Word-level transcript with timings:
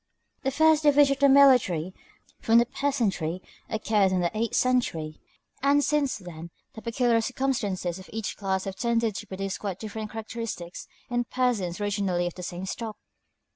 The 0.41 0.49
first 0.49 0.81
division 0.81 1.17
of 1.17 1.19
the 1.19 1.29
military 1.29 1.93
from 2.39 2.57
the 2.57 2.65
peasantry 2.65 3.39
occurred 3.69 4.11
in 4.11 4.21
the 4.21 4.35
eighth 4.35 4.55
century, 4.55 5.21
and 5.61 5.83
since 5.83 6.17
then 6.17 6.49
the 6.73 6.81
peculiar 6.81 7.21
circumstances 7.21 7.99
of 7.99 8.09
each 8.11 8.35
class 8.35 8.63
have 8.63 8.77
tended 8.77 9.13
to 9.17 9.27
produce 9.27 9.59
quite 9.59 9.77
different 9.77 10.09
characteristics 10.09 10.87
in 11.11 11.25
persons 11.25 11.79
originally 11.79 12.25
of 12.25 12.33
the 12.33 12.41
same 12.41 12.65
stock. 12.65 12.97